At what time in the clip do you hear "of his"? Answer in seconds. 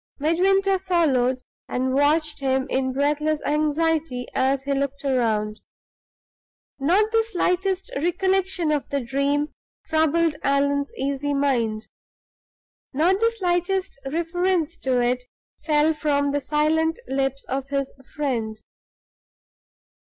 17.45-17.93